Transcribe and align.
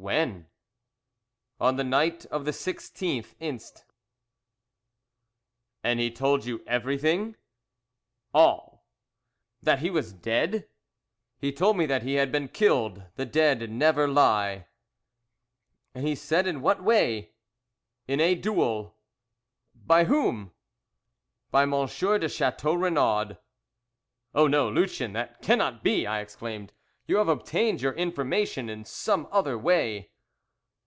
"When?" 0.00 0.46
"On 1.60 1.74
the 1.74 1.82
night 1.84 2.24
of 2.26 2.44
the 2.44 2.52
16th 2.52 3.34
inst." 3.40 3.84
"And 5.82 5.98
he 5.98 6.08
told 6.08 6.44
you 6.44 6.62
everything?" 6.68 7.34
"All!" 8.32 8.86
"That 9.60 9.80
he 9.80 9.90
was 9.90 10.12
dead?" 10.12 10.68
"He 11.40 11.50
told 11.52 11.76
me 11.76 11.84
that 11.86 12.04
he 12.04 12.14
had 12.14 12.30
been 12.30 12.46
killed. 12.48 13.02
The 13.16 13.26
dead 13.26 13.68
never 13.72 14.06
lie!" 14.06 14.68
"And 15.94 16.06
he 16.06 16.14
said 16.14 16.46
in 16.46 16.62
what 16.62 16.82
way?" 16.82 17.32
"In 18.06 18.20
a 18.20 18.36
duel." 18.36 18.96
"By 19.74 20.04
whom?" 20.04 20.52
"By 21.50 21.64
M. 21.64 21.72
de 21.72 22.28
Chateau 22.28 22.72
Renaud." 22.74 23.36
"Oh 24.32 24.46
no, 24.46 24.70
Lucien, 24.70 25.12
that 25.14 25.42
cannot 25.42 25.82
be," 25.82 26.06
I 26.06 26.20
exclaimed, 26.20 26.72
"you 27.10 27.16
have 27.16 27.28
obtained 27.28 27.80
your 27.80 27.94
information 27.94 28.68
in 28.68 28.84
some 28.84 29.26
other 29.32 29.56
way." 29.56 30.10